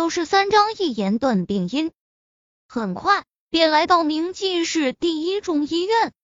[0.00, 1.92] 六十三章一言断病因。
[2.66, 6.14] 很快便来到明记市第一中医院。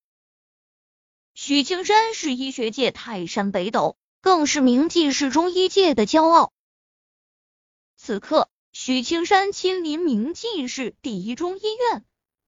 [1.34, 6.54] 许青山是医学界泰山北斗，更是明记市中医界的骄傲。
[7.99, 11.61] 此刻，许青山亲临明记市第一中医
[11.93, 12.03] 院，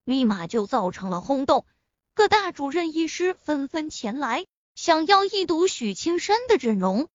[0.05, 1.67] 立马就造成了轰动。
[2.15, 7.07] 各大主任医师纷纷前来，想要一睹许青山的整容。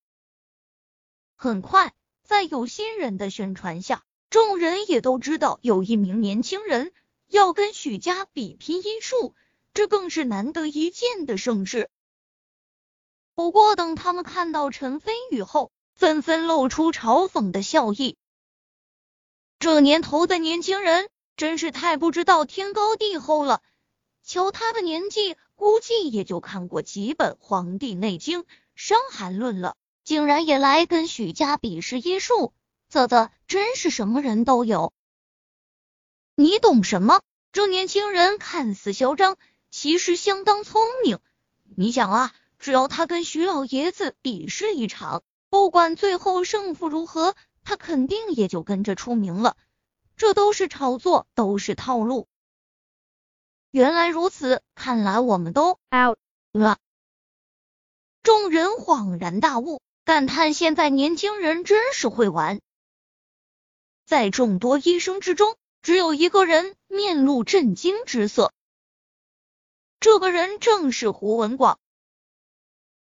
[1.34, 1.92] 很快，
[2.24, 6.92] 在有心人的宣传下，众人也都知道有一名年轻人
[7.28, 9.34] 要跟许家比拼医术。
[9.74, 11.90] 这更是难得一见的盛事。
[13.34, 18.16] 不过，等他们看到陈飞宇后，纷纷露出嘲讽的笑意。
[19.58, 23.62] 这年头的年轻人真是太不知道天高地厚了。
[24.22, 28.42] 瞧他的年纪，估计也就看过几本《黄帝内经》
[28.76, 32.52] 《伤寒论》了，竟然也来跟许家比试医术，
[32.88, 34.92] 啧啧，真是什么人都有。
[36.36, 37.22] 你懂什么？
[37.52, 39.36] 这年轻人看似嚣张。
[39.70, 41.18] 其实相当聪明，
[41.76, 49.56] 你想啊，只要他跟徐老爷子比试一场，不管最后胜负如何，他肯定也就跟着出名了。
[50.16, 52.28] 这都是炒作，都是套路。
[53.72, 56.18] 原来如此，看来我们都 out
[56.52, 56.78] 了。
[58.22, 62.60] 众人恍然大悟，感叹现在年轻人真是会玩。
[64.04, 68.52] 在众多医生之中，只有一个人面露震惊之色。
[70.00, 71.78] 这个人正是胡文广。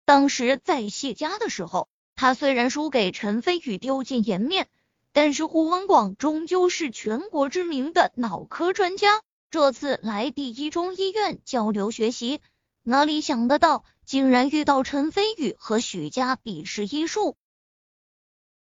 [0.03, 4.67] 当时在谢家的时候，他虽然输给陈飞宇，丢尽颜面，
[5.13, 9.21] 但是胡文广终究是全国知名的脑科专家。
[9.49, 12.41] 这次来第一中医院交流学习，
[12.83, 17.37] 哪里想得到，竟然遇到陈飞宇和许家比试医术。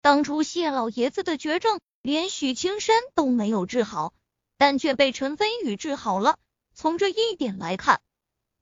[0.02, 4.13] 当初谢老爷子的绝症，连许青山都没有治好，
[4.57, 6.39] 但却被陈飞宇治好了。
[6.73, 8.02] 从这一点来看，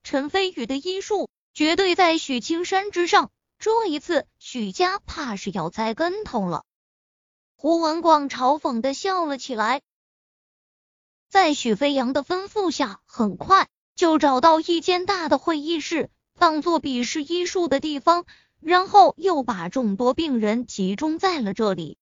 [0.02, 3.30] 陈飞宇的医术绝对在许青山之上。
[3.58, 6.64] 这一次，许家怕是要栽跟头了。
[7.56, 9.82] 胡文广嘲讽的笑了起来。
[11.28, 13.68] 在许飞扬的吩咐下，很快
[14.00, 18.24] 就找到一间大的会议室，当做比试医术的地方，
[18.58, 21.98] 然后又把众多病人集中在了这里。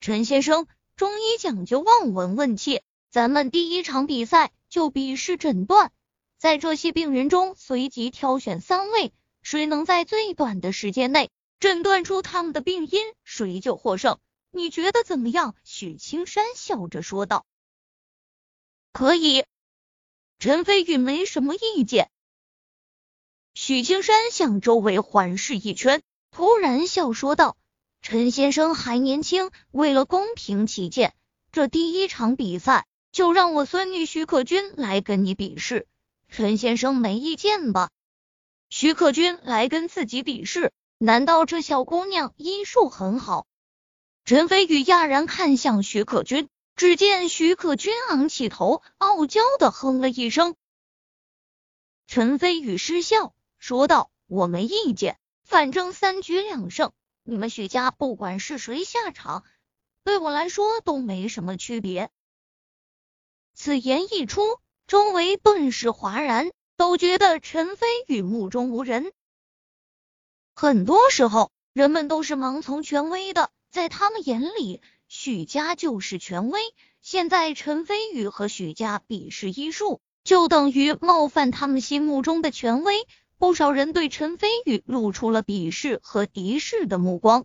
[0.00, 2.84] 陈先生，中医讲究望闻问切。
[3.10, 5.90] 咱们第一场比赛就比试诊断，
[6.38, 14.20] 在这些病人中随机挑选三位，谁能在最短的时间内诊断出他们的病因，谁就获胜。
[14.52, 15.56] 你觉得怎么样？
[15.64, 17.44] 许青山笑着说道。
[18.92, 19.44] 可以，
[20.44, 22.10] 陈飞宇没什么意见。
[23.54, 27.56] 许青山向周围环视一圈，突然笑说道
[28.02, 31.14] ：“陈先生还年轻，为了公平起见，
[31.50, 35.86] 这第一场比赛。”就让我孙女许可君来跟你比试，
[36.28, 37.88] 陈先生没意见吧？
[38.68, 43.46] 许可君来跟自己比试，难道这小姑娘医术很好？
[44.26, 50.56] 陈飞宇讶然看向许可君，只见许可君昂起头，傲娇的哼了一声。
[52.06, 56.92] 陈飞宇失笑说道：“我没意见，反正三局两胜，
[57.22, 59.44] 你们许家不管是谁下场，
[60.02, 62.10] 对我来说都没什么区别。”
[63.54, 64.42] 此言一出，
[64.88, 69.12] 周围顿时哗然，都觉得陈飞宇目中无人。
[70.56, 76.60] 很多时候，人们都是盲从权威的，在他们眼里，许家就是权威。
[77.00, 83.06] 现在陈飞宇和许家比试医术，就等于冒犯他们心目中的权威。
[83.36, 87.44] 不少人对陈飞宇露出了鄙视和敌视的目光。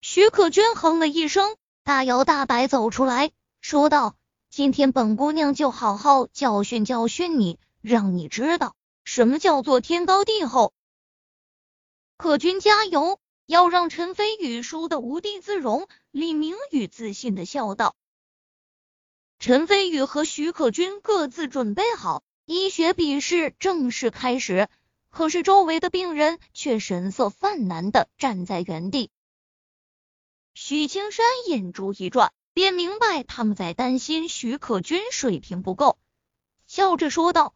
[0.00, 4.16] 许可君哼了一声，大摇大摆走出来说道。
[4.48, 10.72] 今天本姑娘就好好教训教训你，让你知道什么叫做天高地厚。
[12.16, 15.86] 可君加油，要让陈飞宇输得无地自容。
[16.10, 17.94] 李明宇自信的笑道。
[19.38, 24.68] 陈飞宇和徐可君各自准备好，医学笔试正式开始。
[25.10, 29.10] 可是周围的病人却神色泛蓝的站在原地。
[30.54, 32.32] 许青山眼珠一转。
[32.52, 35.96] 便明白他们在担心许可君水平不够，
[36.66, 37.54] 笑着说道：“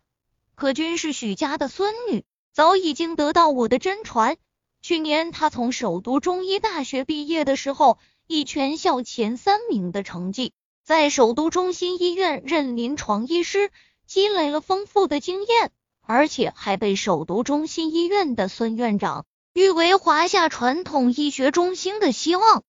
[0.54, 4.38] 可君是许家的孙女，早已经得到我的真传。
[4.82, 13.70] 去年她从首都中医大学毕业的时候，以全校前三名的成绩，在首都中心医院任临床医师，
[14.06, 22.62] 积累了丰富的经验，而且还被首都中心医院的孙院长誉为华夏传统医学中心的希望。”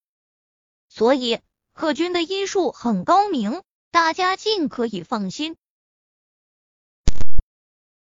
[0.89, 1.39] 所以
[1.73, 3.61] 贺军的医术很高明，
[3.91, 5.57] 大家尽可以放心。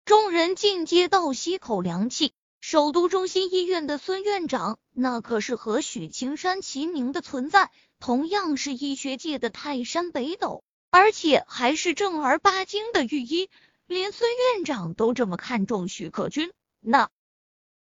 [0.05, 2.32] 众人尽皆倒吸口凉气。
[2.67, 7.71] 首都中心医院的孙院长，那可是和许青山齐名的存在，
[8.01, 13.51] 同样是医学界的泰山北斗，而且还是正儿八经的御医。
[13.87, 17.11] 连孙院长都这么看重许可君，那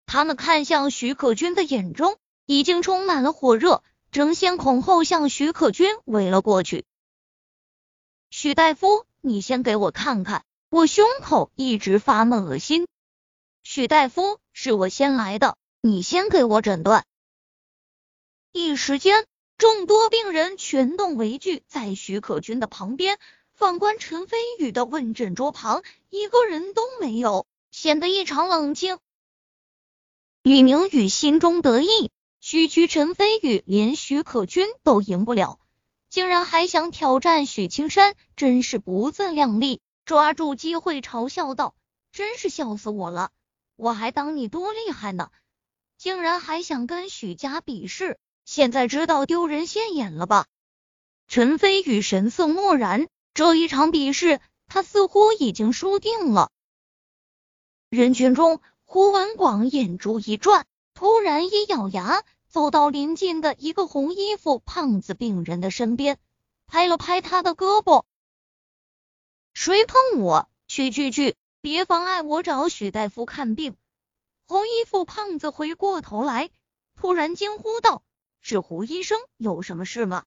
[0.05, 6.83] 他们看向许可君的眼中已经充满了火热，争先恐后向许可君围了过去。
[8.29, 12.85] 许大夫，你先给我看看，我胸口一直发闷，恶心。
[13.63, 17.05] 许大夫，是我先来的，你先给我诊断。
[18.51, 19.25] 一时间，
[19.57, 23.17] 众多病人全都围聚在许可君的旁边。
[23.53, 28.99] 反观陈飞宇的问诊桌旁，一个人都没有，显得异常冷静。
[30.41, 32.11] 吕明宇心中得意，
[32.41, 35.57] 区区陈飞宇连许可君都赢不了，
[36.09, 39.79] 竟然还想挑战许青山，真是不自量力！
[40.03, 41.75] 抓住机会嘲笑道
[42.11, 43.31] ：“真是笑死我了，
[43.75, 45.31] 我还当你多厉害呢，
[45.97, 50.47] 竟然还想跟许家比试，现在知道丢人现眼了吧？”
[51.27, 53.07] 陈飞宇神色漠然。
[53.35, 56.51] 这一场比试，他似乎已经输定了。
[57.89, 66.19] 人群中，胡文广眼珠一转，突然一咬牙，走到临近的一个红衣服胖子病人的身边，
[66.67, 68.03] 拍了拍他的胳膊
[69.55, 70.47] ：“谁碰我？
[70.67, 71.35] 去去去！
[71.63, 73.77] 别妨碍我找许大夫看病！”
[74.45, 76.49] 红衣服胖子回过头来，
[76.93, 78.03] 突然惊呼道
[78.41, 80.25] ：“是胡医生，有什么事吗？”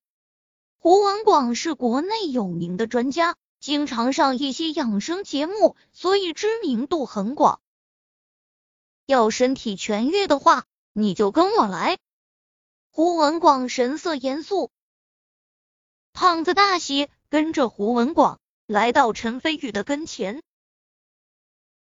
[0.81, 7.61] 胡文广是国内有名的专家，经常上一些养生节目，所以知名度很广。
[9.05, 11.99] 要身体痊愈的话，你就跟我来。
[12.91, 14.71] 胡文广神色严肃，
[16.15, 20.43] 胖子大喜，跟着胡文广来到陈飞宇的跟前。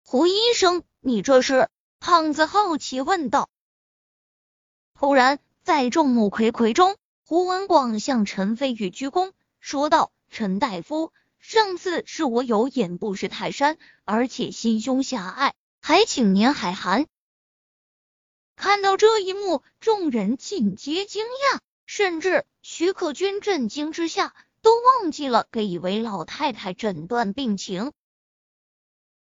[0.09, 1.69] 胡医生，你这是？
[1.99, 3.51] 胖子好奇问道。
[4.95, 6.97] 突然，在众目睽睽中。
[7.25, 17.09] 胡文广向陈飞宇鞠躬，说道：“陈大夫，上次是我有眼不识泰山，而且心胸狭隘，还请您海涵。”
[18.55, 24.71] 看到这一幕，众人尽皆惊讶，甚至徐可君震惊之下，都
[25.01, 27.91] 忘记了给一位老太太诊断病情。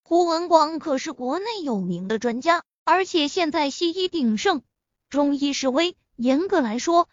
[0.04, 4.62] 胡文广可是国内有名的专家，而且现在西医鼎盛，
[5.08, 7.08] 中医式微，严格来说。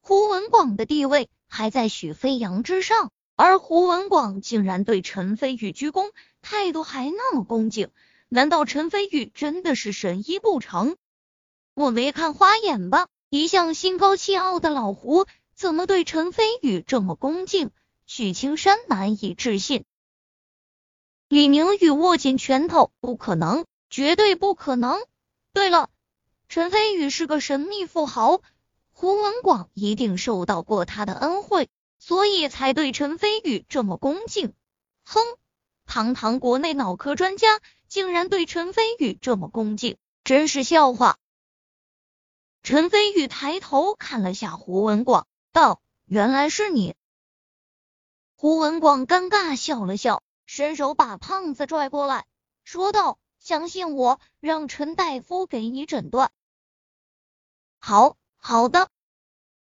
[0.00, 7.90] 胡文广的地位还在许飞扬之上，而胡文广竟然对陈飞宇鞠躬，态度还那么恭敬，
[8.28, 10.96] 难道陈飞宇真的是神医不成？
[11.74, 13.08] 我没看花眼吧？
[13.30, 17.70] 一向心高气傲的老胡，怎么对陈飞宇这么恭敬？
[18.06, 19.84] 许青山难以置信。
[21.32, 25.02] 李明宇握紧拳头，不可能，绝对不可能！
[25.54, 25.88] 对了，
[26.46, 28.42] 陈飞宇是个神秘富豪。
[28.90, 34.52] 胡文广一定受到过他的恩惠，所以才对陈飞宇这么恭敬。
[35.06, 35.22] 哼，
[35.86, 41.16] 堂堂国内脑科专家，竟然对陈飞宇这么恭敬，真是笑话。
[42.62, 46.94] 陈飞宇抬头看了下胡文广，道：“原来是你。”
[48.36, 52.26] 胡文广尴尬笑了笑，伸手把胖子拽过来，
[52.64, 56.30] 说道：“相信我，让陈大夫给你诊断。”
[57.80, 58.16] 好。
[58.44, 58.88] 好的，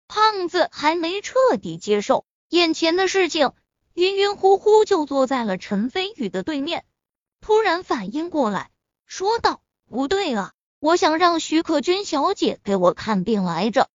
[0.09, 3.53] 胖子还没彻底接受眼前的事情，
[3.95, 6.85] 晕晕乎乎就坐在了陈飞宇的对面。
[7.41, 8.71] 突然反应过来，
[9.07, 13.89] 说道：“不对啊，我想让徐可君小姐给我看病来着。”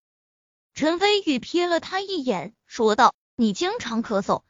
[0.73, 4.41] 陈飞宇瞥了他一眼，说道：“你经常咳嗽，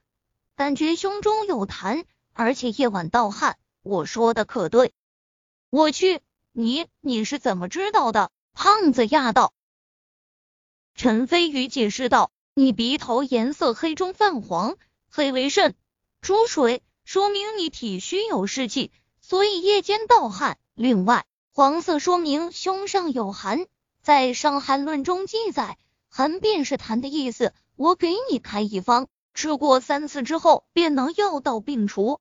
[0.55, 4.93] 感觉胸中有痰，而且夜晚盗汗，我说的可对？”
[5.69, 6.21] 我去，
[6.51, 8.29] 你你是怎么知道的？
[8.53, 9.53] 胖子讶道。
[10.93, 14.77] 陈飞宇解释道：“你鼻头颜色黑中泛黄，
[15.09, 15.73] 黑为肾
[16.21, 20.59] 出水，说明你体虚有湿气，所以夜间盗汗。
[20.75, 23.65] 另外，黄色说明胸上有寒，
[24.03, 27.53] 在《伤寒论》中记载，寒便是痰的意思。
[27.75, 32.19] 我给你开一方，吃过三次之后，便能药到病除。”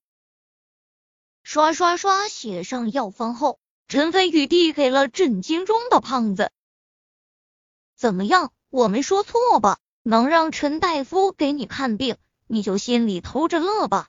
[1.43, 3.59] 刷刷刷写上药方后，
[3.89, 6.51] 陈飞宇递给了震惊中的胖子
[7.97, 9.79] ：“怎么样？”我没说错吧？
[10.03, 14.09] 能让陈大夫给你看病，你就心里偷着乐吧。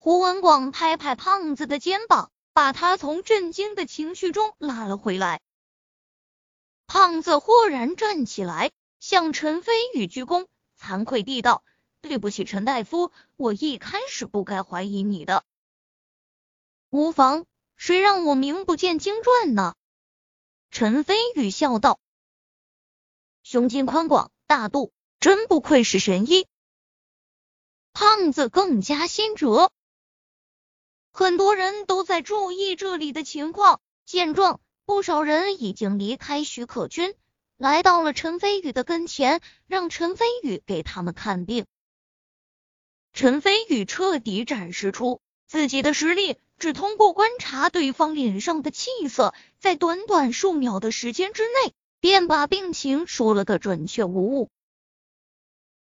[0.00, 5.40] 胡文广拍拍胖子的肩膀，把他从震惊的情绪中拉了回来。
[6.88, 11.62] 胖子豁然站起来，向陈飞宇鞠躬，惭愧地道
[12.02, 15.44] ：“对不起，陈大夫，我一开始不该怀疑你的。”
[16.90, 19.76] 无妨，谁让我名不见经传呢？
[20.72, 22.00] 陈飞宇笑道
[23.44, 26.48] ：“胸襟宽广，大度，真不愧是神医。”
[27.94, 29.70] 胖子更加心折。
[31.12, 37.14] 很多人都在注意这里的情况，见状，不少人已经离开许可君，
[37.56, 41.66] 来到了陈飞宇的跟前，让陈飞宇给他们看病。
[43.12, 46.36] 陈飞宇彻底展示出自己的实力。
[46.60, 54.50] 只通过观察对方脸上的气色，在短短数秒的时间之内，便把病情说了个准确无误。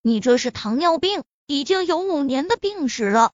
[0.02, 3.32] 你这是糖尿病，已经有五年的病史了。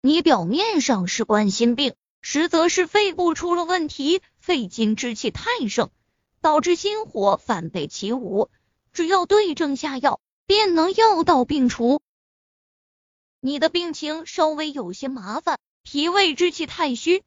[0.00, 5.90] 你表面上是冠心病，实则是肺部出了问题，肺经之气太盛，
[6.40, 8.48] 导致心火反被起舞。
[8.92, 12.00] 只要对症下药，便能药到病除。
[13.40, 15.58] 你的病情稍微有些麻烦。
[15.82, 17.24] 脾胃之气太虚，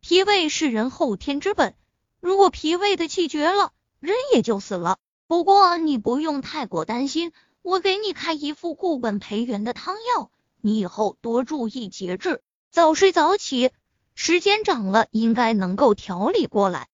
[0.00, 1.74] 脾胃是人后天之本，
[2.20, 4.98] 如果脾胃的气绝了，人也就死了。
[5.26, 7.32] 不过你不用太过担心，
[7.62, 13.70] 我给你开一副固本培元的汤药，你以后多注意节制，早睡早起，
[14.14, 16.88] 时间长了应该能够调理过来。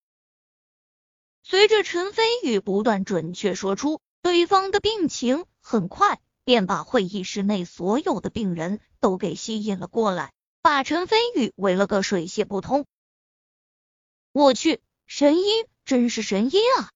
[1.43, 10.33] 随着陈飞宇不断准确说出对方的病情，很快便把会议室内所有的病人都给吸引了过来。
[10.63, 12.87] 把陈飞宇围了个水泄不通。
[14.31, 15.45] 我去，神医
[15.85, 16.91] 真是神医啊！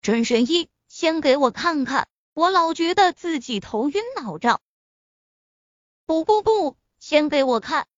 [0.00, 4.60] 真神医，先给我看看，我老觉得自己头晕脑胀。
[6.06, 7.88] 不不不，先给我看。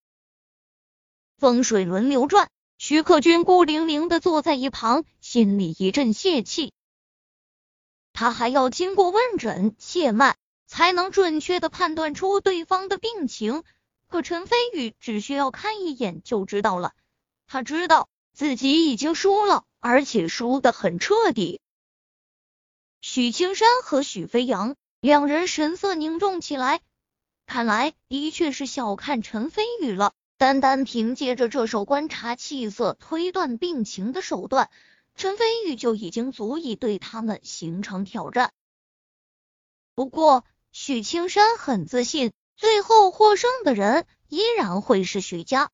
[1.37, 2.49] 风水轮流转，
[2.79, 6.73] 徐克军孤零零的坐在一旁，心里一阵泄气。
[8.13, 10.35] 他还要经过问诊、切脉，
[10.65, 13.63] 才能准确的判断出对方的病情。
[14.13, 16.93] 可陈飞宇只需要看一眼就知道了，
[17.47, 21.59] 他知道自己已经输了，而且输得很彻底。
[23.01, 26.81] 许青山和许飞扬两人神色凝重起来，
[27.47, 30.13] 看来的确是小看陈飞宇了。
[30.37, 34.69] 单单凭借着这手观察气色、推断病情的手段，
[35.15, 38.53] 陈飞宇就已经足以对他们形成挑战。
[39.95, 42.31] 不过许青山很自信。
[42.55, 45.69] 最后获胜的人依然会是许家，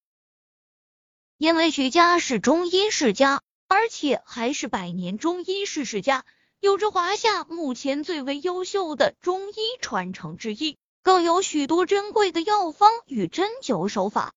[1.38, 6.26] 因为许家是中医世家，而且还是百年中医世世家，
[6.60, 14.34] 有着华夏目前最为优秀的中医传承之一，更有许多珍贵的药方与针灸手法。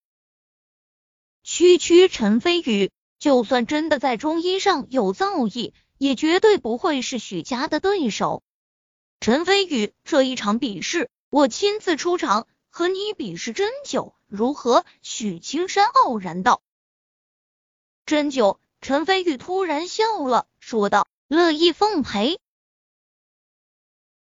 [1.42, 8.42] 区区陈飞宇，就算真的在中医上有造诣，也绝对不会是许家的对手。
[9.20, 11.08] 陈飞宇这一场比试。
[11.32, 14.84] 我亲自出场和你比试针灸，如何？
[15.00, 16.60] 许青山傲然道。
[18.04, 22.38] 针灸，陈飞玉突然笑了，说道：“乐意奉陪。”